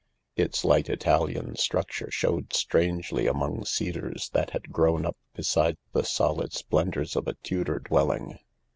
[0.35, 6.53] Its light Italian structure showed strangely among cedars that had grown up beside the solid
[6.53, 8.39] splendours of a Tudor dwelling.